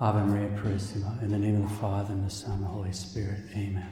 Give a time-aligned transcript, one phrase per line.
[0.00, 1.22] Ave Maria Purissima.
[1.22, 3.40] In the name of the Father, and the Son, and the Holy Spirit.
[3.54, 3.88] Amen.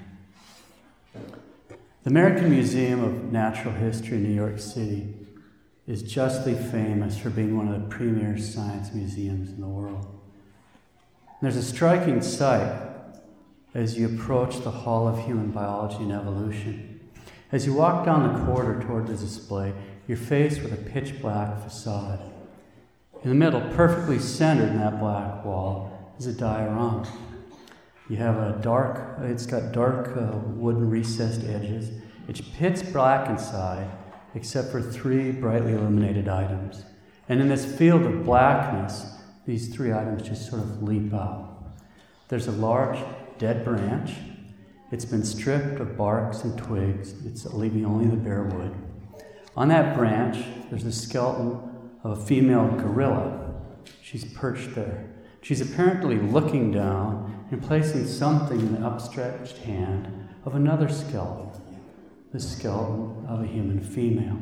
[1.15, 5.15] The American Museum of Natural History in New York City
[5.87, 10.07] is justly famous for being one of the premier science museums in the world.
[11.41, 12.81] There's a striking sight
[13.75, 17.01] as you approach the Hall of Human Biology and Evolution.
[17.53, 19.73] As you walk down the corridor toward the display,
[20.09, 22.21] you're faced with a pitch black facade.
[23.23, 25.92] In the middle, perfectly centered in that black wall,
[26.27, 27.05] is a diorama.
[28.09, 31.91] You have a dark, it's got dark uh, wooden recessed edges.
[32.29, 33.91] It's pitch black inside,
[34.37, 36.85] except for three brightly illuminated items.
[37.29, 41.75] And in this field of blackness, these three items just sort of leap out.
[42.29, 42.99] There's a large
[43.39, 44.13] dead branch.
[44.93, 47.15] It's been stripped of barks and twigs.
[47.27, 48.73] It's leaving only the bare wood.
[49.57, 50.39] On that branch,
[50.71, 51.59] there's the skeleton
[52.05, 53.55] of a female gorilla.
[54.03, 55.09] She's perched there.
[55.43, 61.61] She's apparently looking down and placing something in the upstretched hand of another skeleton,
[62.33, 64.39] the skeleton of a human female.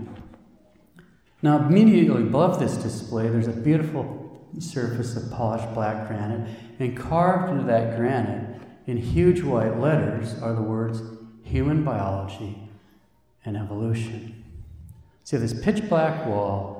[1.42, 7.52] Now, immediately above this display, there's a beautiful surface of polished black granite, and carved
[7.52, 11.02] into that granite in huge white letters are the words
[11.42, 12.68] human biology
[13.44, 14.44] and evolution.
[15.24, 16.79] So, this pitch black wall,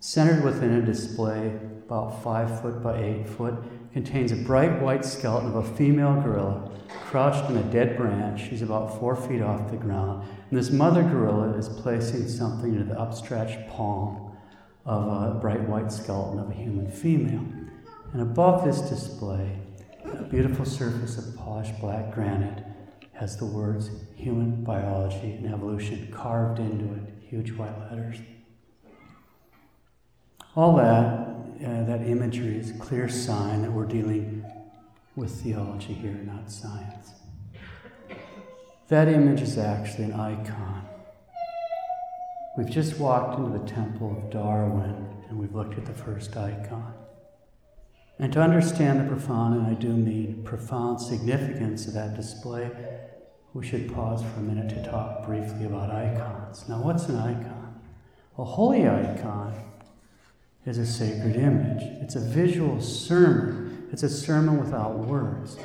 [0.00, 3.54] centered within a display about five foot by eight foot,
[3.92, 8.48] contains a bright white skeleton of a female gorilla crouched in a dead branch.
[8.48, 10.26] She's about four feet off the ground.
[10.48, 14.36] And this mother gorilla is placing something into the upstretched palm
[14.86, 17.44] of a bright white skeleton of a human female.
[18.12, 19.58] And above this display,
[20.04, 22.64] a beautiful surface of polished black granite
[23.12, 28.16] has the words human biology and evolution carved into it, huge white letters.
[30.56, 30.84] All that,
[31.64, 34.44] uh, that imagery is a clear sign that we're dealing
[35.14, 37.12] with theology here, not science.
[38.88, 40.88] That image is actually an icon.
[42.56, 46.94] We've just walked into the temple of Darwin and we've looked at the first icon.
[48.18, 52.70] And to understand the profound, and I do mean profound significance of that display,
[53.54, 56.68] we should pause for a minute to talk briefly about icons.
[56.68, 57.80] Now, what's an icon?
[58.36, 59.69] A holy icon
[60.66, 65.56] is a sacred image, it's a visual sermon, it's a sermon without words.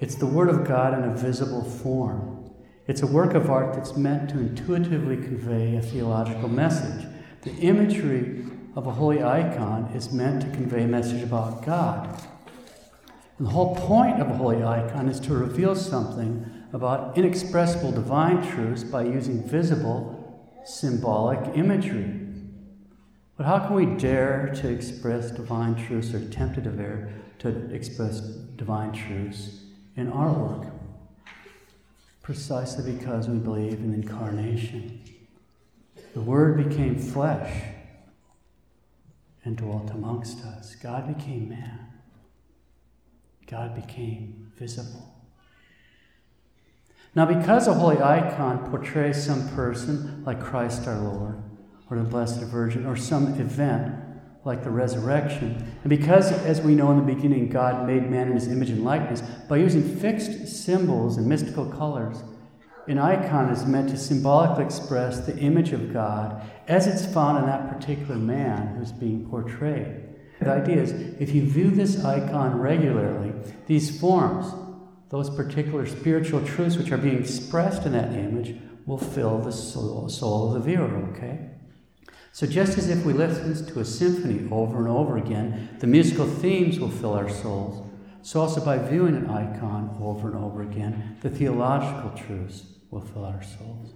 [0.00, 2.50] It's the Word of God in a visible form.
[2.88, 7.06] It's a work of art that's meant to intuitively convey a theological message.
[7.42, 8.44] The imagery
[8.74, 12.20] of a holy icon is meant to convey a message about God.
[13.38, 18.42] And the whole point of a holy icon is to reveal something about inexpressible divine
[18.50, 22.21] truths by using visible, symbolic imagery.
[23.42, 28.20] But how can we dare to express divine truths or attempt to dare to express
[28.20, 29.62] divine truths
[29.96, 30.72] in our work?
[32.22, 35.02] Precisely because we believe in incarnation.
[36.14, 37.64] The Word became flesh
[39.44, 40.76] and dwelt amongst us.
[40.76, 41.88] God became man.
[43.48, 45.16] God became visible.
[47.16, 51.42] Now, because a holy icon portrays some person like Christ our Lord,
[51.92, 53.94] or the Blessed Virgin, or some event
[54.44, 58.32] like the resurrection, and because, as we know in the beginning, God made man in
[58.32, 62.24] his image and likeness, by using fixed symbols and mystical colors,
[62.88, 67.46] an icon is meant to symbolically express the image of God as it's found in
[67.46, 70.02] that particular man who's being portrayed.
[70.40, 73.32] The idea is if you view this icon regularly,
[73.66, 74.52] these forms,
[75.10, 80.08] those particular spiritual truths which are being expressed in that image, will fill the soul,
[80.08, 81.51] soul of the viewer, okay?
[82.34, 86.26] So, just as if we listen to a symphony over and over again, the musical
[86.26, 87.86] themes will fill our souls.
[88.22, 93.26] So, also by viewing an icon over and over again, the theological truths will fill
[93.26, 93.92] our souls.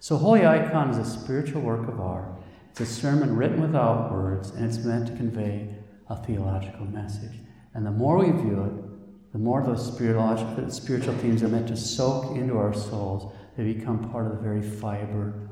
[0.00, 2.40] So, Holy Icon is a spiritual work of art.
[2.70, 5.68] It's a sermon written without words, and it's meant to convey
[6.08, 7.40] a theological message.
[7.74, 12.36] And the more we view it, the more those spiritual themes are meant to soak
[12.36, 13.34] into our souls.
[13.54, 15.50] They become part of the very fiber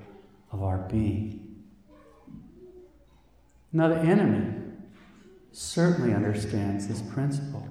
[0.53, 1.44] of our being.
[3.75, 4.55] Now, the enemy
[5.50, 7.69] certainly understands this principle.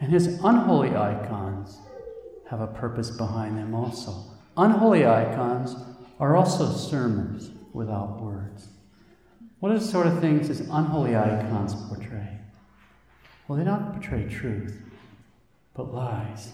[0.00, 1.76] And his unholy icons
[2.48, 4.14] have a purpose behind them also.
[4.56, 5.74] Unholy icons
[6.20, 8.68] are also sermons without words.
[9.58, 12.38] What are the sort of things does unholy icons portray?
[13.48, 14.80] Well, they don't portray truth,
[15.74, 16.52] but lies.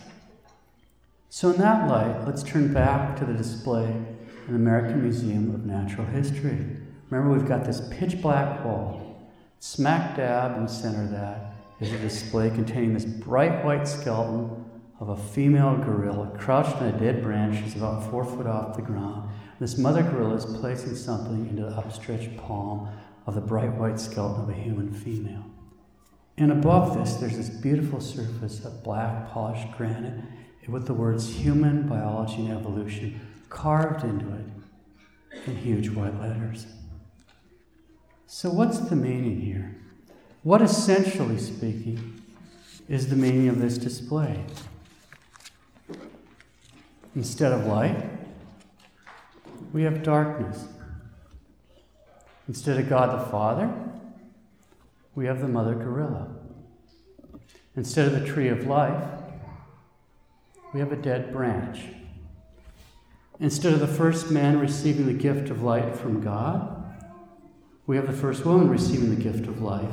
[1.28, 5.66] So, in that light, let's turn back to the display in the American Museum of
[5.66, 6.73] Natural History.
[7.14, 9.30] Remember, we've got this pitch black wall.
[9.60, 14.64] Smack dab in the center of that is a display containing this bright white skeleton
[14.98, 18.82] of a female gorilla crouched on a dead branch that's about four foot off the
[18.82, 19.30] ground.
[19.60, 22.88] This mother gorilla is placing something into the upstretched palm
[23.26, 25.44] of the bright white skeleton of a human female.
[26.36, 30.20] And above this, there's this beautiful surface of black polished granite
[30.66, 33.20] with the words human biology and evolution
[33.50, 36.66] carved into it in huge white letters.
[38.36, 39.76] So, what's the meaning here?
[40.42, 42.20] What, essentially speaking,
[42.88, 44.44] is the meaning of this display?
[47.14, 47.96] Instead of light,
[49.72, 50.66] we have darkness.
[52.48, 53.72] Instead of God the Father,
[55.14, 56.26] we have the mother gorilla.
[57.76, 59.04] Instead of the tree of life,
[60.72, 61.82] we have a dead branch.
[63.38, 66.73] Instead of the first man receiving the gift of light from God,
[67.86, 69.90] we have the first woman receiving the gift of life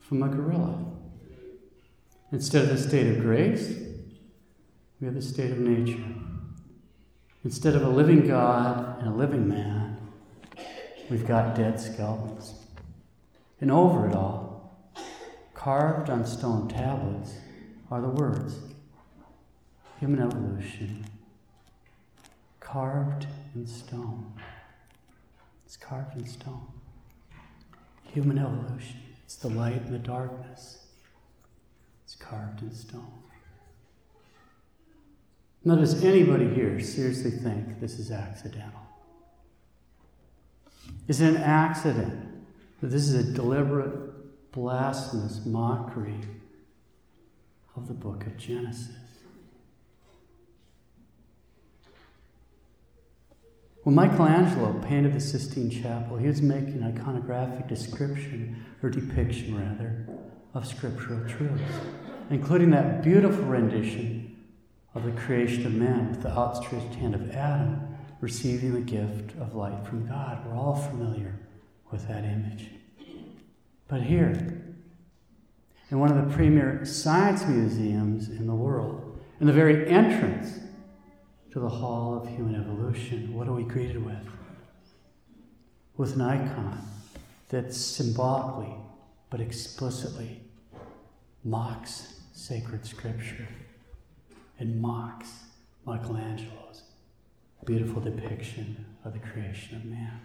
[0.00, 0.84] from a gorilla.
[2.32, 3.74] Instead of the state of grace,
[5.00, 6.02] we have the state of nature.
[7.44, 9.98] Instead of a living God and a living man,
[11.10, 12.54] we've got dead skeletons.
[13.60, 14.92] And over it all,
[15.54, 17.34] carved on stone tablets,
[17.90, 18.58] are the words
[19.98, 21.04] human evolution,
[22.60, 24.32] carved in stone.
[25.66, 26.77] It's carved in stone.
[28.12, 29.00] Human evolution.
[29.24, 30.86] It's the light and the darkness.
[32.04, 33.12] It's carved in stone.
[35.64, 38.80] Now, does anybody here seriously think this is accidental?
[41.08, 42.46] Is it an accident
[42.80, 46.20] that this is a deliberate, blasphemous mockery
[47.76, 49.07] of the book of Genesis?
[53.88, 60.06] When Michelangelo painted the Sistine Chapel, he was making an iconographic description, or depiction rather,
[60.52, 61.72] of scriptural truths,
[62.28, 64.44] including that beautiful rendition
[64.94, 69.54] of the creation of man with the outstretched hand of Adam receiving the gift of
[69.54, 70.44] light from God.
[70.44, 71.40] We're all familiar
[71.90, 72.66] with that image.
[73.88, 74.76] But here,
[75.90, 80.58] in one of the premier science museums in the world, in the very entrance
[81.52, 84.16] to the Hall of Human Evolution, what are we greeted with?
[85.96, 86.86] With an icon
[87.48, 88.74] that symbolically
[89.30, 90.42] but explicitly
[91.44, 93.48] mocks sacred scripture
[94.58, 95.44] and mocks
[95.86, 96.82] Michelangelo's
[97.64, 100.20] beautiful depiction of the creation of man.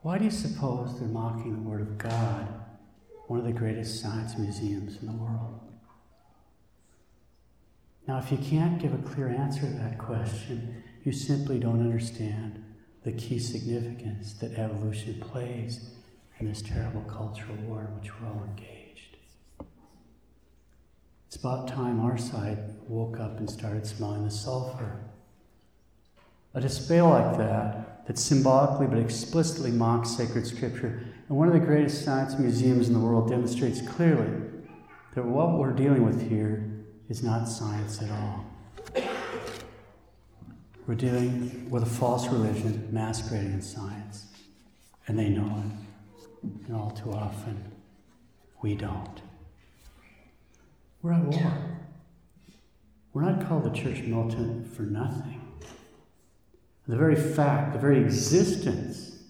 [0.00, 2.48] Why do you suppose they're mocking the Word of God,
[3.28, 5.59] one of the greatest science museums in the world?
[8.10, 12.60] Now, if you can't give a clear answer to that question, you simply don't understand
[13.04, 15.90] the key significance that evolution plays
[16.40, 19.16] in this terrible cultural war in which we're all engaged.
[21.28, 22.58] It's about time our side
[22.88, 25.04] woke up and started smelling the sulfur.
[26.54, 31.60] A display like that, that symbolically but explicitly mocks sacred scripture, and one of the
[31.60, 34.32] greatest science museums in the world demonstrates clearly
[35.14, 36.69] that what we're dealing with here
[37.10, 38.46] is not science at all.
[40.86, 44.26] We're dealing with a false religion masquerading as science,
[45.06, 46.48] and they know it.
[46.66, 47.72] And all too often,
[48.62, 49.20] we don't.
[51.02, 51.52] We're at war.
[53.12, 55.40] We're not called the church militant for nothing.
[56.86, 59.22] The very fact, the very existence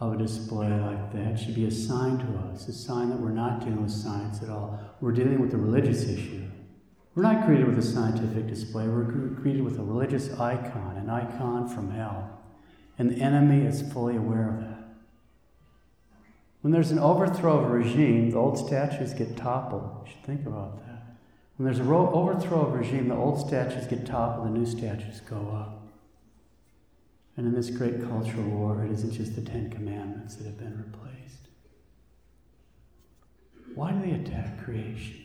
[0.00, 3.30] of a display like that should be a sign to us, a sign that we're
[3.30, 4.78] not dealing with science at all.
[5.00, 6.43] We're dealing with a religious issue.
[7.14, 11.68] We're not greeted with a scientific display, we're greeted with a religious icon, an icon
[11.68, 12.40] from hell.
[12.98, 14.84] And the enemy is fully aware of that.
[16.62, 20.06] When there's an overthrow of a regime, the old statues get toppled.
[20.06, 21.16] You should think about that.
[21.56, 24.66] When there's an ro- overthrow of a regime, the old statues get toppled, the new
[24.66, 25.86] statues go up.
[27.36, 30.78] And in this great cultural war, it isn't just the Ten Commandments that have been
[30.78, 31.48] replaced.
[33.74, 35.23] Why do they attack creation?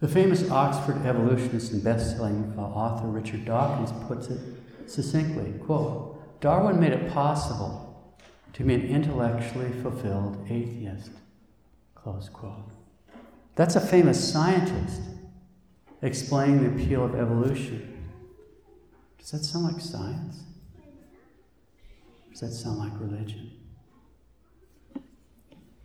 [0.00, 4.40] The famous Oxford evolutionist and best-selling uh, author Richard Dawkins puts it
[4.86, 8.14] succinctly, quote, Darwin made it possible
[8.52, 11.10] to be an intellectually fulfilled atheist,
[11.94, 12.70] close quote.
[13.54, 15.00] That's a famous scientist
[16.02, 18.10] explaining the appeal of evolution.
[19.18, 20.42] Does that sound like science?
[22.30, 23.52] Does that sound like religion?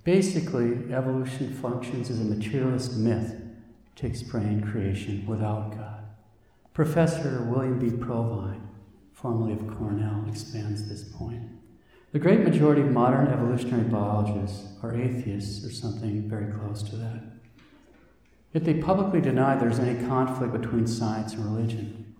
[0.03, 3.35] Basically, evolution functions as a materialist myth
[3.99, 6.05] to explain creation without God.
[6.73, 7.89] Professor William B.
[7.91, 8.65] Provine,
[9.11, 11.41] formerly of Cornell, expands this point.
[12.13, 17.23] The great majority of modern evolutionary biologists are atheists or something very close to that.
[18.53, 22.15] Yet they publicly deny there's any conflict between science and religion.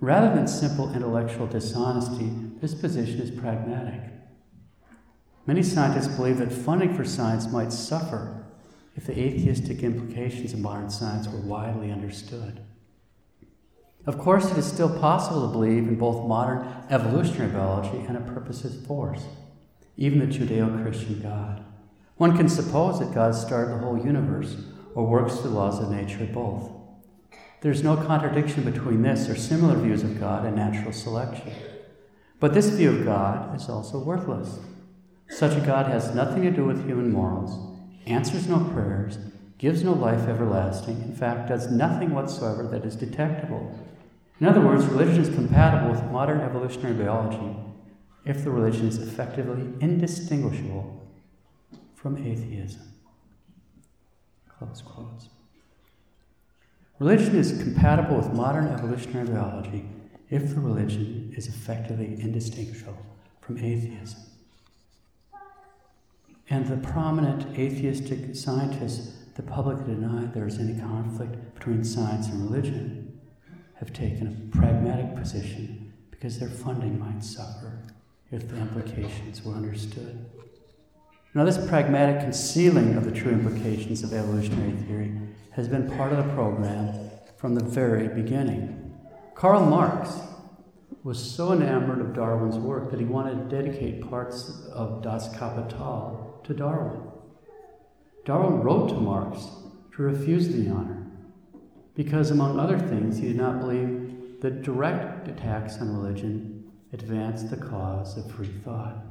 [0.00, 2.30] Rather than simple intellectual dishonesty,
[2.62, 4.00] this position is pragmatic.
[5.46, 8.43] Many scientists believe that funding for science might suffer
[8.96, 12.60] if the atheistic implications of modern science were widely understood.
[14.06, 18.20] Of course, it is still possible to believe in both modern evolutionary biology and a
[18.20, 19.24] purposeless force,
[19.96, 21.64] even the Judeo Christian God.
[22.16, 24.56] One can suppose that God started the whole universe
[24.94, 26.70] or works the laws of nature both.
[27.62, 31.50] There's no contradiction between this or similar views of God and natural selection.
[32.38, 34.58] But this view of God is also worthless.
[35.30, 37.73] Such a God has nothing to do with human morals,
[38.06, 39.18] answers no prayers,
[39.58, 43.78] gives no life everlasting, in fact, does nothing whatsoever that is detectable
[44.40, 47.56] in other words, religion is compatible with modern evolutionary biology
[48.24, 51.08] if the religion is effectively indistinguishable
[51.94, 52.82] from atheism.
[54.48, 55.28] Close quotes.
[56.98, 59.84] Religion is compatible with modern evolutionary biology
[60.30, 62.98] if the religion is effectively indistinguishable
[63.40, 64.20] from atheism.
[66.50, 72.48] And the prominent atheistic scientists the public deny there is any conflict between science and
[72.48, 73.20] religion
[73.74, 77.82] have taken a pragmatic position because their funding might suffer
[78.30, 80.24] if the implications were understood.
[81.34, 85.12] Now, this pragmatic concealing of the true implications of evolutionary theory
[85.50, 88.96] has been part of the program from the very beginning.
[89.34, 90.16] Karl Marx
[91.02, 96.33] was so enamored of Darwin's work that he wanted to dedicate parts of Das Kapital
[96.44, 97.00] to Darwin.
[98.24, 99.46] Darwin wrote to Marx
[99.94, 101.06] to refuse the honor
[101.94, 107.56] because, among other things, he did not believe that direct attacks on religion advanced the
[107.56, 109.04] cause of free thought.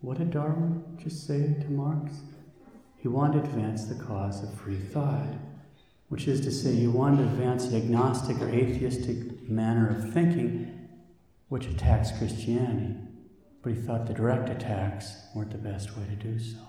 [0.00, 2.12] What did Darwin just say to Marx?
[2.98, 5.34] He wanted to advance the cause of free thought,
[6.08, 10.88] which is to say, he wanted to advance an agnostic or atheistic manner of thinking
[11.48, 12.94] which attacks Christianity,
[13.66, 16.60] but he thought the direct attacks weren't the best way to do so.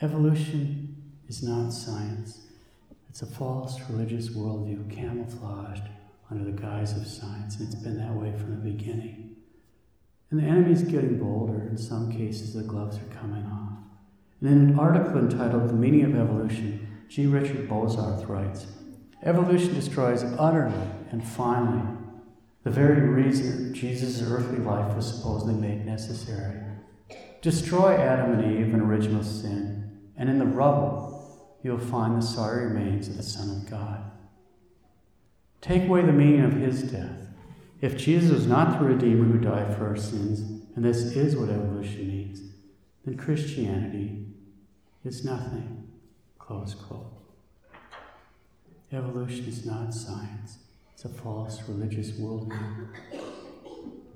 [0.00, 2.46] Evolution is not science.
[3.10, 5.82] It's a false religious worldview camouflaged
[6.30, 9.36] under the guise of science, and it's been that way from the beginning.
[10.30, 11.68] And the enemy's getting bolder.
[11.68, 13.76] In some cases, the gloves are coming off.
[14.40, 17.26] And in an article entitled The Meaning of Evolution, G.
[17.26, 18.64] Richard Bozarth writes
[19.24, 21.82] Evolution destroys utterly and finally
[22.64, 26.60] the very reason Jesus' earthly life was supposedly made necessary.
[27.42, 32.66] Destroy Adam and Eve and original sin, and in the rubble, you'll find the sorry
[32.66, 34.10] remains of the Son of God.
[35.60, 37.28] Take away the meaning of his death.
[37.82, 40.40] If Jesus was not the Redeemer who died for our sins,
[40.74, 42.40] and this is what evolution means,
[43.04, 44.26] then Christianity
[45.04, 45.86] is nothing.
[46.38, 47.12] Close quote.
[48.90, 50.58] Evolution is not science,
[51.04, 52.88] it's a false religious worldview.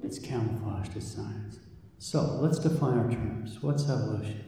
[0.02, 1.58] It's camouflaged as science.
[1.98, 3.62] So let's define our terms.
[3.62, 4.44] What's evolution?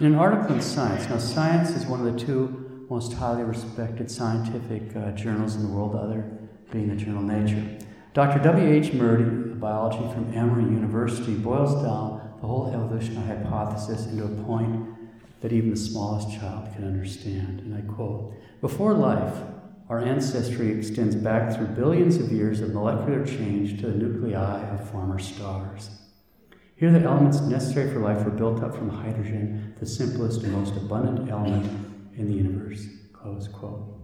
[0.00, 4.10] In an article in Science, now Science is one of the two most highly respected
[4.10, 6.30] scientific uh, journals in the world, the other
[6.70, 7.78] being the journal Nature.
[8.14, 8.42] Dr.
[8.42, 8.92] W.H.
[8.92, 14.94] Murdy, a biology from Emory University, boils down the whole evolutionary hypothesis into a point
[15.40, 17.60] that even the smallest child can understand.
[17.60, 19.34] And I quote Before life,
[19.88, 24.90] our ancestry extends back through billions of years of molecular change to the nuclei of
[24.90, 25.90] former stars.
[26.74, 30.76] Here, the elements necessary for life were built up from hydrogen, the simplest and most
[30.76, 31.64] abundant element
[32.16, 32.84] in the universe.
[33.12, 33.96] Close quote.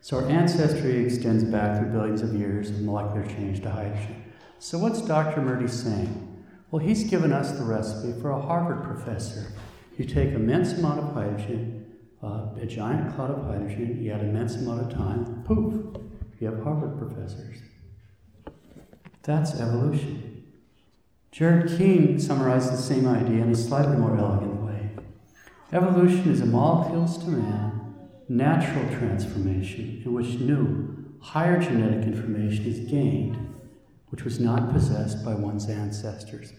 [0.00, 4.32] So, our ancestry extends back through billions of years of molecular change to hydrogen.
[4.58, 5.42] So, what's Dr.
[5.42, 6.44] Murdy saying?
[6.70, 9.52] Well, he's given us the recipe for a Harvard professor.
[9.98, 11.75] You take immense amount of hydrogen,
[12.22, 15.96] uh, a giant cloud of hydrogen, you add immense amount of time, poof,
[16.40, 17.58] you have Harvard professors.
[19.22, 20.44] That's evolution.
[21.32, 24.90] Jared Keene summarized the same idea in a slightly more elegant way.
[25.72, 27.66] Evolution is a molecules to man
[28.28, 33.36] natural transformation in which new, higher genetic information is gained,
[34.08, 36.52] which was not possessed by one's ancestors.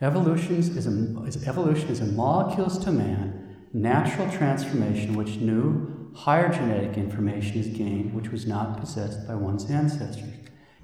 [0.00, 3.41] Evolution is a, evolution is a molecules to man
[3.72, 9.70] natural transformation which new, higher genetic information is gained, which was not possessed by one's
[9.70, 10.34] ancestors.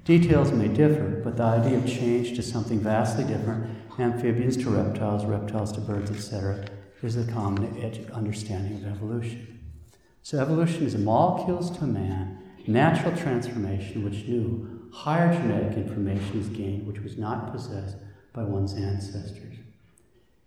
[0.05, 3.69] Details may differ, but the idea of change to something vastly different,
[3.99, 6.65] amphibians to reptiles, reptiles to birds, etc.,
[7.03, 7.65] is the common
[8.13, 9.59] understanding of evolution.
[10.21, 16.87] So, evolution is molecules to man, natural transformation which new, higher genetic information is gained
[16.87, 17.97] which was not possessed
[18.33, 19.55] by one's ancestors.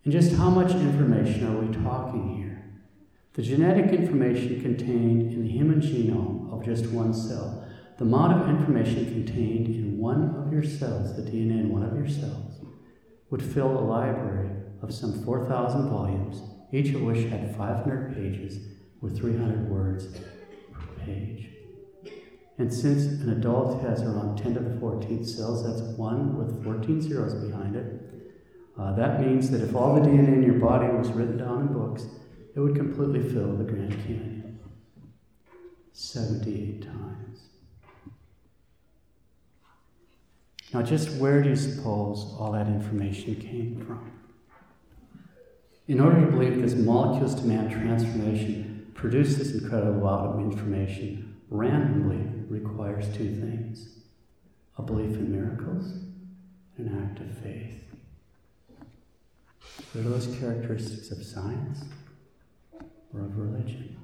[0.05, 2.65] And just how much information are we talking here?
[3.35, 7.67] The genetic information contained in the human genome of just one cell,
[7.99, 11.95] the amount of information contained in one of your cells, the DNA in one of
[11.95, 12.61] your cells,
[13.31, 14.51] would fill a library
[14.83, 16.43] of some 4,000 volumes,
[16.73, 18.59] each of which had 500 pages
[19.01, 20.07] with 300 words
[20.73, 21.49] per page.
[22.59, 27.01] And since an adult has around 10 to the 14th cells, that's 1 with 14
[27.01, 28.02] zeros behind it,
[28.79, 31.73] uh, that means that if all the DNA in your body was written down in
[31.73, 32.07] books,
[32.55, 34.61] it would completely fill the Grand Canyon.
[35.93, 37.41] 78 times.
[40.73, 44.11] Now, just where do you suppose all that information came from?
[45.87, 51.37] In order to believe this molecules to man transformation produced this incredible amount of information
[51.51, 53.89] randomly requires two things
[54.79, 55.93] a belief in miracles
[56.79, 57.92] and an act of faith.
[59.95, 61.85] Are those characteristics of science
[63.13, 63.97] or of religion?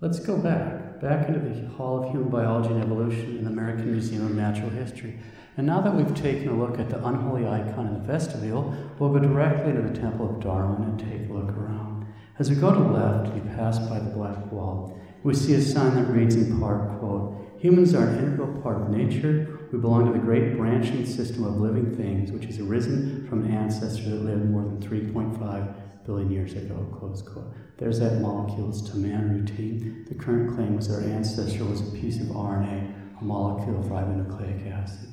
[0.00, 3.92] Let's go back, back into the Hall of Human Biology and Evolution in the American
[3.92, 5.18] Museum of Natural History.
[5.56, 9.10] And now that we've taken a look at the unholy icon in the vestibule, we'll
[9.10, 12.06] go directly to the Temple of Darwin and take a look around.
[12.38, 14.98] As we go to the left, we pass by the black wall.
[15.22, 18.88] We see a sign that reads in part, quote, Humans are an integral part of
[18.88, 19.49] nature.
[19.72, 23.52] We belong to the great branching system of living things, which has arisen from an
[23.52, 25.74] ancestor that lived more than 3.5
[26.04, 27.54] billion years ago, close quote.
[27.78, 30.06] There's that molecules to man routine.
[30.08, 34.72] The current claim was our ancestor was a piece of RNA, a molecule of ribonucleic
[34.72, 35.08] acid.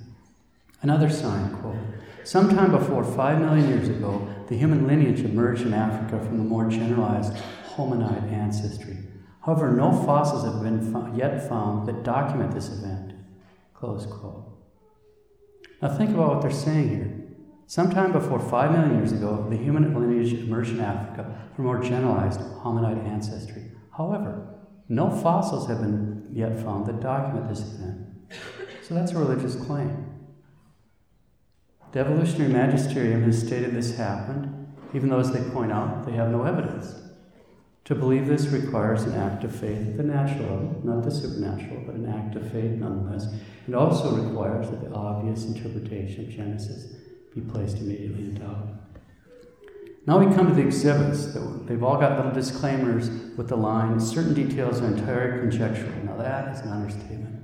[0.82, 1.78] Another sign, quote,
[2.24, 6.68] sometime before 5 million years ago, the human lineage emerged in Africa from the more
[6.68, 7.34] generalized
[7.76, 8.98] hominid ancestry.
[9.42, 13.14] However, no fossils have been yet found that document this event,
[13.78, 14.58] close quote.
[15.82, 17.14] Now think about what they're saying here.
[17.68, 22.40] Sometime before 5 million years ago, the human lineage emerged in Africa from more generalized
[22.40, 23.72] hominid ancestry.
[23.96, 24.56] However,
[24.90, 28.08] no fossils have been yet found that document this event.
[28.84, 30.06] So that's a religious claim.
[31.92, 36.30] The evolutionary magisterium has stated this happened, even though, as they point out, they have
[36.30, 36.96] no evidence.
[37.86, 41.84] To believe this requires an act of faith at the natural level, not the supernatural,
[41.86, 43.28] but an act of faith nonetheless.
[43.68, 46.94] It also requires that the obvious interpretation of Genesis
[47.36, 48.70] be placed immediately in doubt.
[50.06, 51.34] Now we come to the exhibits.
[51.66, 55.92] They've all got little disclaimers with the line, certain details are entirely conjectural.
[56.06, 57.36] Now that is an understatement.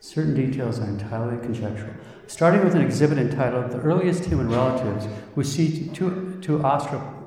[0.00, 1.92] Certain details are entirely conjectural.
[2.28, 7.17] Starting with an exhibit entitled The Earliest Human Relatives, we see two, two Australopithecines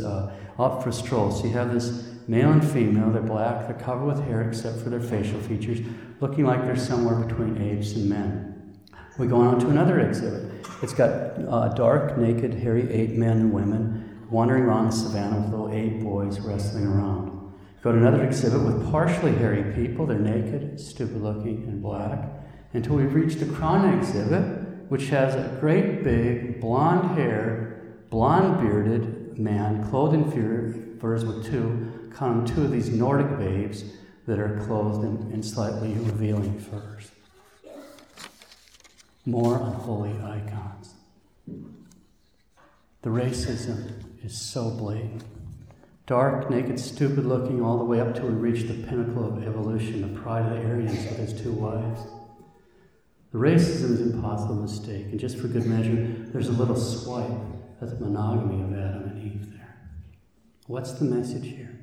[0.00, 1.30] uh, up for a stroll.
[1.30, 4.90] So you have this male and female, they're black, they're covered with hair except for
[4.90, 5.80] their facial features,
[6.20, 8.78] looking like they're somewhere between apes and men.
[9.18, 10.66] We go on to another exhibit.
[10.82, 15.50] It's got uh, dark, naked, hairy ape men and women wandering around the savannah with
[15.50, 17.30] little ape boys wrestling around.
[17.82, 20.06] Go to another exhibit with partially hairy people.
[20.06, 22.28] They're naked, stupid looking, and black.
[22.72, 24.42] Until we've reached the crown exhibit,
[24.88, 27.59] which has a great big blonde hair,
[28.10, 33.84] blonde bearded man clothed in fur furs with two, of two of these Nordic babes
[34.26, 37.10] that are clothed in, in slightly revealing furs
[39.26, 40.94] more unholy icons.
[43.02, 43.92] The racism
[44.24, 45.24] is so blatant.
[46.06, 50.12] Dark, naked, stupid looking, all the way up till we reach the pinnacle of evolution,
[50.12, 52.00] the pride of the Aryans with his two wives.
[53.30, 55.94] The racism is impossible mistake, and just for good measure,
[56.32, 57.30] there's a little swipe
[57.82, 59.76] at the monogamy of Adam and Eve there.
[60.66, 61.78] What's the message here?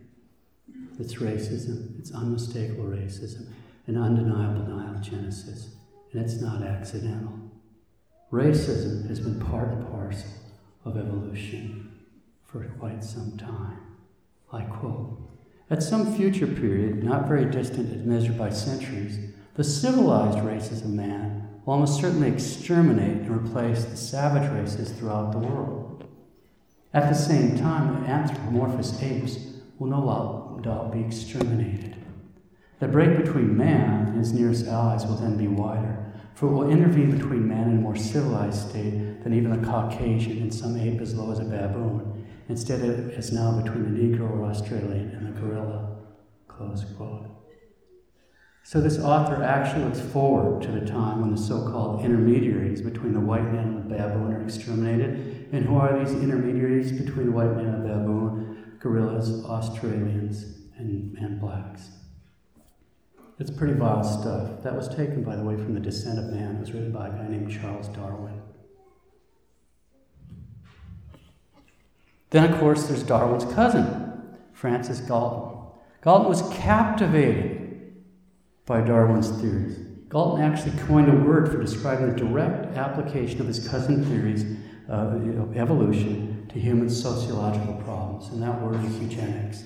[0.99, 3.47] It's racism, it's unmistakable racism,
[3.88, 4.57] an undeniable
[5.01, 5.69] Genesis
[6.12, 7.33] and it's not accidental.
[8.31, 10.29] Racism has been part and parcel
[10.86, 11.91] of evolution
[12.45, 13.79] for quite some time.
[14.51, 15.19] I quote
[15.69, 19.19] At some future period, not very distant as measured by centuries,
[19.55, 25.34] the civilized races of man will almost certainly exterminate and replace the savage races throughout
[25.34, 26.08] the world.
[26.93, 29.38] At the same time, the anthropomorphous apes
[29.77, 31.97] will no doubt be exterminated.
[32.80, 36.71] The break between man and his nearest allies will then be wider, for it will
[36.71, 41.01] intervene between man and a more civilized state than even a Caucasian and some ape
[41.01, 42.25] as low as a baboon.
[42.47, 45.97] Instead, it is now between the Negro or Australian and the gorilla.
[46.47, 47.37] Close quote.
[48.67, 53.13] So, this author actually looks forward to the time when the so called intermediaries between
[53.13, 55.47] the white man and the baboon are exterminated.
[55.53, 58.75] And who are these intermediaries between the white man and the baboon?
[58.80, 61.91] Gorillas, Australians, and, and blacks.
[63.39, 64.63] It's pretty vile stuff.
[64.63, 66.58] That was taken, by the way, from The Descent of Man.
[66.58, 68.41] It was written by a guy named Charles Darwin.
[72.32, 75.58] Then, of course, there's Darwin's cousin, Francis Galton.
[76.03, 77.57] Galton was captivated
[78.67, 79.80] by Darwin's theories.
[80.10, 84.45] Galton actually coined a word for describing the direct application of his cousin theories
[84.88, 89.63] of evolution to human sociological problems, and that word is eugenics.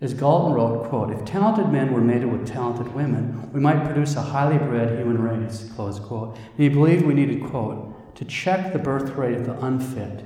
[0.00, 4.16] As Galton wrote, quote, if talented men were mated with talented women, we might produce
[4.16, 6.36] a highly bred human race, close quote.
[6.36, 10.24] And he believed we needed, quote, to check the birth rate of the unfit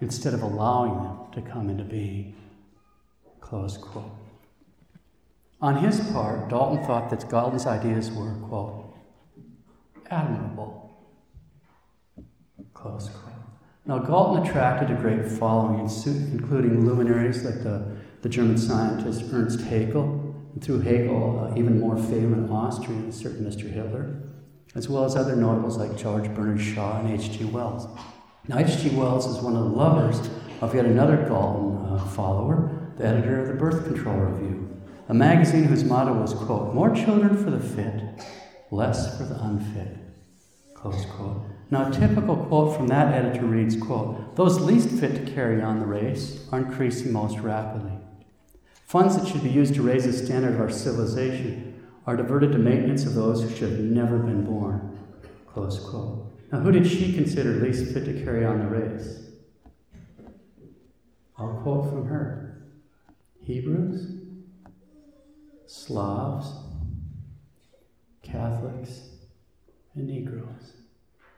[0.00, 2.36] instead of allowing them to come into being,
[3.40, 4.19] close quote.
[5.62, 8.94] On his part, Dalton thought that Galton's ideas were, quote,
[10.10, 10.90] admirable,
[12.72, 13.34] close quote.
[13.84, 15.80] Now, Galton attracted a great following,
[16.32, 21.96] including luminaries like the, the German scientist Ernst Haeckel, and through Haeckel, uh, even more
[21.96, 23.70] famous Austrian, a certain Mr.
[23.70, 24.22] Hitler,
[24.74, 27.44] as well as other notables like George Bernard Shaw and H.G.
[27.44, 27.86] Wells.
[28.48, 28.96] Now, H.G.
[28.96, 30.30] Wells is one of the lovers
[30.62, 34.79] of yet another Galton uh, follower, the editor of the Birth Control Review
[35.10, 38.00] a magazine whose motto was, quote, more children for the fit,
[38.70, 39.98] less for the unfit,
[40.72, 41.42] close quote.
[41.68, 45.80] Now, a typical quote from that editor reads, quote, those least fit to carry on
[45.80, 47.90] the race are increasing most rapidly.
[48.86, 52.58] Funds that should be used to raise the standard of our civilization are diverted to
[52.58, 54.96] maintenance of those who should have never been born,
[55.48, 56.38] close quote.
[56.52, 59.24] Now, who did she consider least fit to carry on the race?
[61.36, 62.62] I'll quote from her
[63.40, 64.20] Hebrews
[65.72, 66.48] Slavs,
[68.24, 69.02] Catholics,
[69.94, 70.72] and Negroes.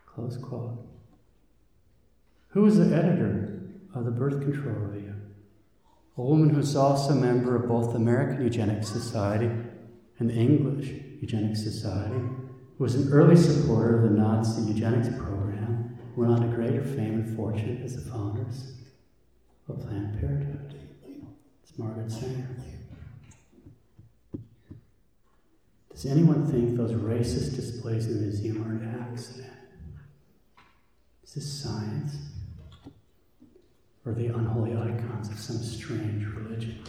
[0.06, 0.78] Close quote.
[2.48, 3.60] Who is the editor
[3.94, 5.14] of the Birth Control Review?
[6.16, 9.50] A woman who's also a member of both the American Eugenics Society
[10.18, 10.88] and the English
[11.20, 12.16] Eugenics Society,
[12.78, 17.20] who was an early supporter of the Nazi eugenics program, went on to greater fame
[17.20, 18.72] and fortune as the founders
[19.68, 20.74] of Planned Parenthood.
[21.62, 22.48] It's Margaret Sanger.
[26.02, 29.52] Does anyone think those racist displays in the museum are an accident?
[31.22, 32.16] Is this science?
[34.04, 36.82] Or the unholy icons of some strange religion?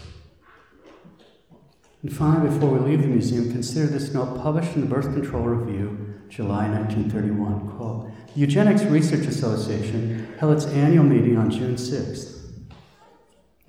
[2.01, 5.43] And finally, before we leave the museum, consider this note published in the Birth Control
[5.43, 7.77] Review, July 1931.
[7.77, 12.49] Quote, the Eugenics Research Association held its annual meeting on June 6th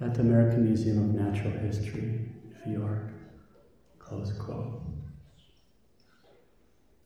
[0.00, 2.30] at the American Museum of Natural History,
[2.64, 3.10] New York.
[3.98, 4.93] Close quote.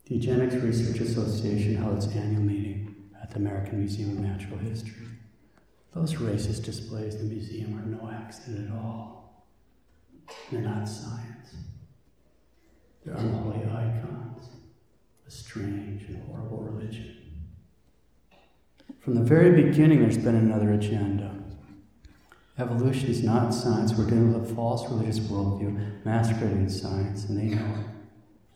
[0.08, 5.06] The Eugenics Research Association held its annual meeting at the American Museum of Natural History.
[5.92, 9.46] Those racist displays in the museum are no accident at all.
[10.50, 11.56] They're not science.
[13.04, 14.48] They're unholy icons,
[15.26, 17.14] a strange and horrible religion.
[19.00, 21.34] From the very beginning, there's been another agenda.
[22.58, 23.92] Evolution is not science.
[23.92, 27.97] We're dealing with a false religious worldview masquerading as science, and they know it.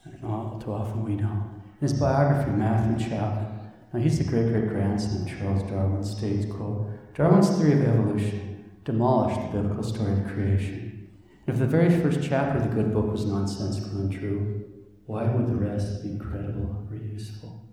[0.05, 1.63] And all too often we don't.
[1.81, 6.47] In his biography, Matthew Chapman, now he's the great great grandson of Charles Darwin, states,
[6.47, 11.11] quote, Darwin's theory of evolution demolished the biblical story of creation.
[11.47, 14.65] If the very first chapter of the good book was nonsensical and true,
[15.07, 17.69] why would the rest be credible or useful?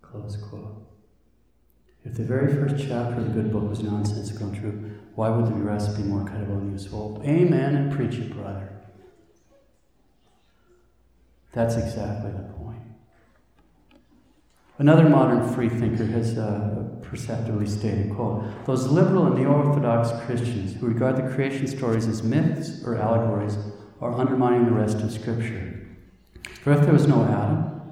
[0.00, 0.88] Close quote.
[2.04, 5.46] If the very first chapter of the good book was nonsensical and true, why would
[5.46, 7.22] the rest be more credible and useful?
[7.24, 8.71] Amen and preach it, brother.
[11.52, 12.80] That's exactly the point.
[14.78, 21.16] Another modern freethinker has uh, perceptively stated, quote, those liberal and neo-orthodox Christians who regard
[21.16, 23.56] the creation stories as myths or allegories
[24.00, 25.86] are undermining the rest of Scripture.
[26.62, 27.82] For if there was no Adam,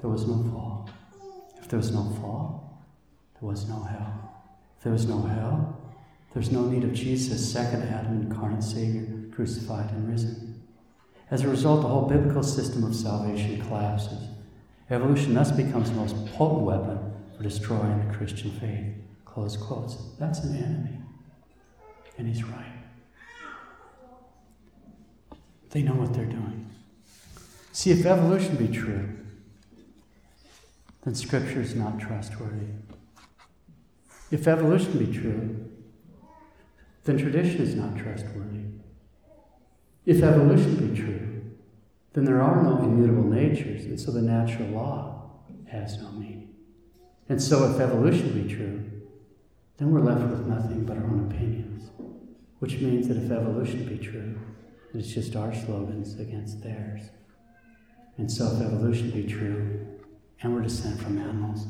[0.00, 0.88] there was no fall.
[1.60, 2.86] If there was no fall,
[3.38, 4.44] there was no hell.
[4.78, 5.78] If there was no hell,
[6.32, 10.47] there's no need of Jesus, second Adam, incarnate Savior, crucified and risen.
[11.30, 14.28] As a result, the whole biblical system of salvation collapses.
[14.90, 16.98] Evolution thus becomes the most potent weapon
[17.36, 18.94] for destroying the Christian faith.
[19.26, 19.96] Close quotes.
[20.18, 20.98] That's an enemy.
[22.16, 22.72] And he's right.
[25.70, 26.70] They know what they're doing.
[27.72, 29.08] See, if evolution be true,
[31.04, 32.66] then Scripture is not trustworthy.
[34.30, 35.70] If evolution be true,
[37.04, 38.67] then tradition is not trustworthy.
[40.08, 41.42] If evolution be true,
[42.14, 45.32] then there are no immutable natures, and so the natural law
[45.66, 46.54] has no meaning.
[47.28, 48.90] And so, if evolution be true,
[49.76, 51.90] then we're left with nothing but our own opinions,
[52.58, 54.38] which means that if evolution be true,
[54.94, 57.10] It's just our slogans against theirs.
[58.16, 59.86] And so, if evolution be true,
[60.40, 61.66] and we're descended from animals,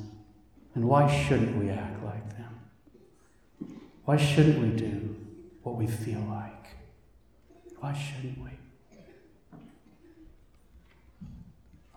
[0.77, 2.61] then why shouldn't we act like them?
[4.05, 5.17] Why shouldn't we do
[5.65, 6.48] what we feel like?
[7.81, 8.51] Why shouldn't we?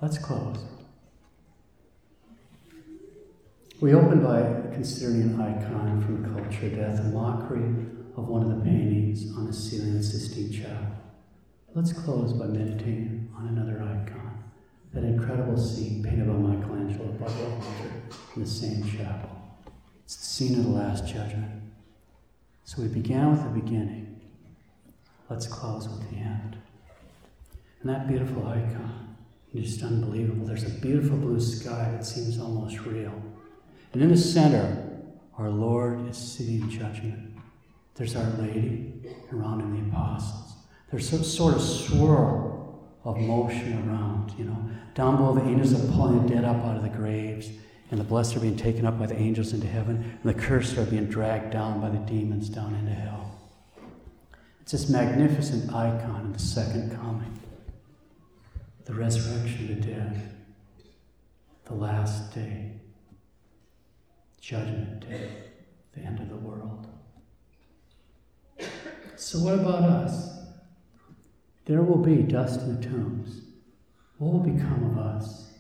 [0.02, 0.58] Let's close.
[3.80, 7.64] We open by considering an icon from culture death, a mockery
[8.16, 10.88] of one of the paintings on the ceiling of Sistine Chapel.
[11.74, 14.44] Let's close by meditating on another icon,
[14.94, 17.94] that incredible scene painted by Michelangelo above the altar
[18.36, 19.30] in the same chapel.
[20.04, 21.62] It's the scene of the Last Judgment.
[22.66, 24.01] So we began with the beginning.
[25.32, 26.58] Let's close with the end.
[27.80, 29.16] And that beautiful icon,
[29.56, 30.46] just unbelievable.
[30.46, 33.14] There's a beautiful blue sky that seems almost real.
[33.94, 34.92] And in the center,
[35.38, 37.38] our Lord is sitting in judgment.
[37.96, 38.92] There's Our Lady
[39.32, 40.52] around him, the apostles.
[40.92, 44.70] There's some sort of swirl of motion around, you know.
[44.96, 47.50] Down below, the angels are pulling the dead up out of the graves,
[47.90, 50.78] and the blessed are being taken up by the angels into heaven, and the cursed
[50.78, 53.21] are being dragged down by the demons down into hell.
[54.72, 57.38] It's this magnificent icon of the second coming,
[58.86, 60.32] the resurrection of the dead,
[61.66, 62.72] the last day.
[64.40, 65.30] Judgment Day,
[65.94, 66.88] the end of the world.
[69.18, 70.40] So, what about us?
[71.66, 73.42] There will be dust in the tombs.
[74.20, 75.52] What will become of us?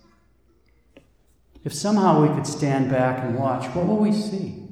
[1.65, 4.69] If somehow we could stand back and watch, what will we see?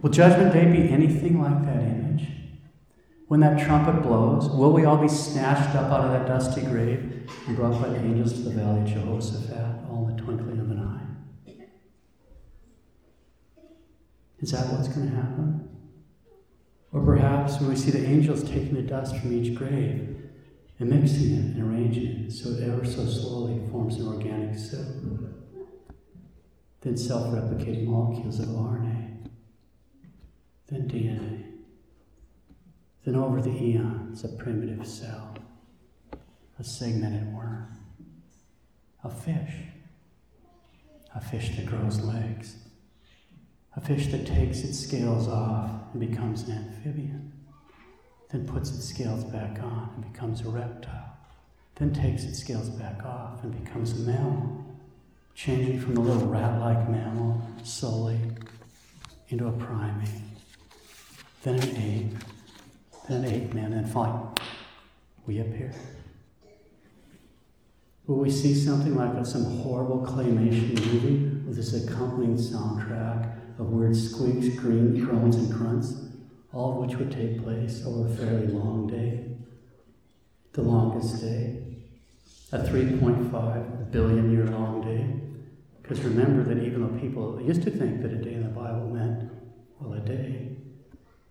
[0.00, 2.29] Will Judgment Day be anything like that image?
[3.30, 7.30] When that trumpet blows, will we all be snatched up out of that dusty grave
[7.46, 10.68] and brought by the angels to the valley of Jehoshaphat, all in the twinkling of
[10.68, 11.52] an eye?
[14.40, 15.68] Is that what's going to happen?
[16.90, 20.28] Or perhaps when we see the angels taking the dust from each grave
[20.80, 24.88] and mixing it and arranging it so it ever so slowly forms an organic soup.
[26.80, 29.28] Then self replicating molecules of RNA.
[30.66, 31.49] Then DNA.
[33.04, 35.36] Then over the eons, a primitive cell,
[36.58, 37.78] a segmented worm,
[39.02, 39.54] a fish,
[41.14, 42.56] a fish that grows legs.
[43.76, 47.32] A fish that takes its scales off and becomes an amphibian,
[48.30, 51.16] then puts its scales back on and becomes a reptile,
[51.76, 54.64] then takes its scales back off and becomes a mammal,
[55.34, 58.18] changing from the little rat like mammal slowly
[59.28, 60.08] into a primate,
[61.42, 62.18] then an ape,
[63.08, 64.28] then eight men, and finally
[65.26, 65.72] we appear.
[68.06, 73.94] Will we see something like some horrible claymation movie with this accompanying soundtrack of weird
[73.94, 75.94] squeaks, green, groans, and grunts,
[76.52, 79.26] all of which would take place over a fairly long day.
[80.52, 81.62] The longest day,
[82.50, 85.06] a 3.5 billion year long day.
[85.80, 88.88] Because remember that even though people used to think that a day in the Bible
[88.88, 89.30] meant,
[89.78, 90.56] well, a day,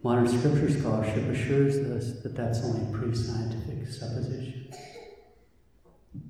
[0.03, 4.73] modern scripture scholarship assures us that that's only a pre scientific supposition.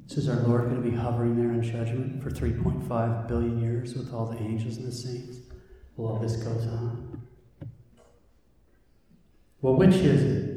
[0.08, 3.94] So is our Lord going to be hovering there in judgment for 3.5 billion years
[3.96, 5.38] with all the angels and the saints?
[6.00, 7.22] while all this goes on?
[9.62, 10.56] Well, which is it?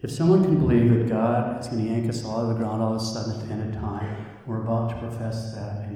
[0.00, 2.54] If someone can believe that God is going to yank us all out of the
[2.54, 5.87] ground all of a sudden at the end of time, we're about to profess that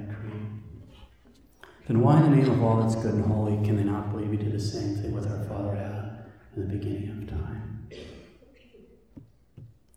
[1.87, 4.31] then why in the name of all that's good and holy can they not believe
[4.31, 6.11] he did the same thing with our father Adam
[6.57, 7.89] in the beginning of time?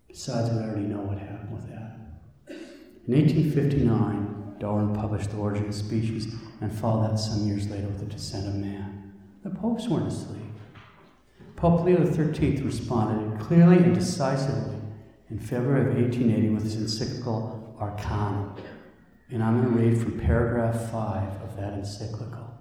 [0.08, 1.98] Besides, we already know what happened with that.
[3.08, 8.00] In 1859, Darwin published The Origin of Species and followed that some years later with
[8.00, 9.14] The Descent of Man.
[9.44, 10.42] The popes weren't asleep.
[11.56, 14.80] Pope Leo XIII responded clearly and decisively
[15.30, 18.56] in February of 1880 with his encyclical Arcanum.
[19.32, 22.54] And I'm going to read from paragraph 5 of that encyclical.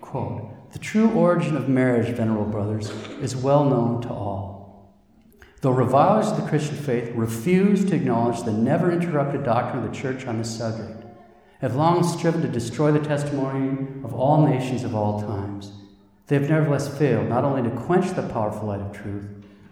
[0.00, 4.94] Quote The true origin of marriage, venerable brothers, is well known to all.
[5.60, 9.96] Though revilers of the Christian faith refuse to acknowledge the never interrupted doctrine of the
[9.96, 11.04] Church on this subject,
[11.60, 15.72] have long striven to destroy the testimony of all nations of all times,
[16.26, 19.26] they have nevertheless failed not only to quench the powerful light of truth,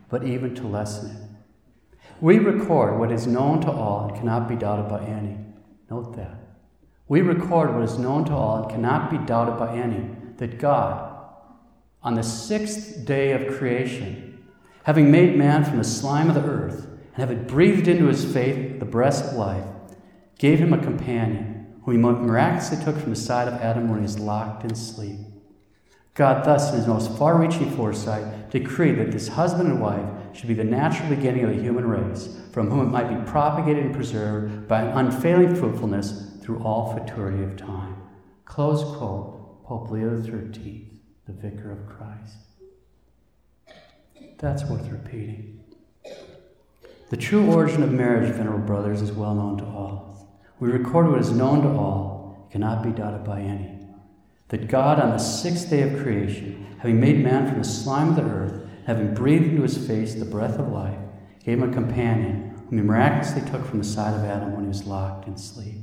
[0.09, 1.23] but even to lessen it.
[2.21, 5.39] We record what is known to all and cannot be doubted by any.
[5.93, 6.39] Note that.
[7.07, 11.23] We record what is known to all and cannot be doubted by any that God,
[12.03, 14.43] on the sixth day of creation,
[14.85, 18.81] having made man from the slime of the earth, and having breathed into his faith
[18.81, 19.67] the breath of life,
[20.39, 24.05] gave him a companion, whom he miraculously took from the side of Adam when he
[24.05, 25.19] was locked in sleep.
[26.15, 30.49] God, thus, in his most far reaching foresight, decreed that this husband and wife should
[30.49, 33.95] be the natural beginning of the human race, from whom it might be propagated and
[33.95, 37.97] preserved by an unfailing fruitfulness through all futurity of time.
[38.45, 40.91] Close quote, Pope Leo XIII,
[41.27, 42.37] the Vicar of Christ.
[44.39, 45.61] That's worth repeating.
[47.09, 50.41] The true origin of marriage, Venerable Brothers, is well known to all.
[50.61, 53.72] We record what is known to all, it cannot be doubted by any.
[54.53, 58.17] That God, on the sixth day of creation, having made man from the slime of
[58.17, 60.99] the earth, having breathed into his face the breath of life,
[61.43, 64.69] gave him a companion, whom he miraculously took from the side of Adam when he
[64.69, 65.77] was locked in sleep.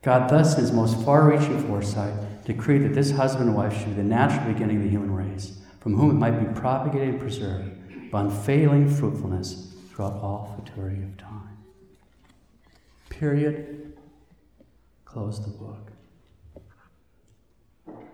[0.00, 2.14] God, thus, in his most far reaching foresight,
[2.46, 5.58] decreed that this husband and wife should be the natural beginning of the human race,
[5.80, 11.14] from whom it might be propagated and preserved by unfailing fruitfulness throughout all futurity of
[11.18, 11.58] time.
[13.10, 13.98] Period.
[15.04, 15.92] Close the book.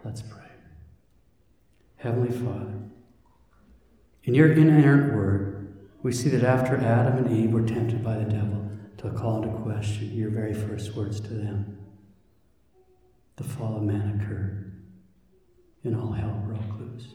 [0.05, 0.41] Let's pray.
[1.97, 2.75] Heavenly Father,
[4.25, 8.25] in your inerrant word, we see that after Adam and Eve were tempted by the
[8.25, 11.79] devil to call into question your very first words to them,
[13.37, 14.83] the fall of man occurred
[15.85, 17.09] and all hell broke loose.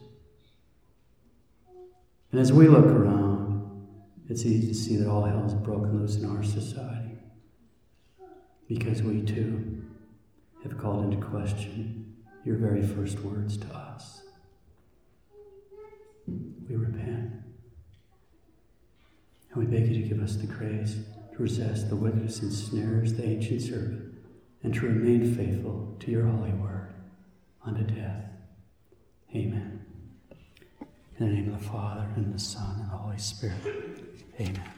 [2.32, 3.86] And as we look around,
[4.30, 7.18] it's easy to see that all hell is broken loose in our society
[8.68, 9.84] because we too
[10.64, 12.07] have called into question
[12.48, 14.22] your very first words to us.
[16.26, 17.34] We repent.
[19.52, 20.96] And we beg you to give us the grace
[21.34, 24.16] to resist the wickedness and snares the ancient serpent
[24.64, 26.94] and to remain faithful to your holy word
[27.66, 28.24] unto death.
[29.36, 29.86] Amen.
[31.20, 33.58] In the name of the Father, and the Son, and the Holy Spirit.
[34.40, 34.77] Amen.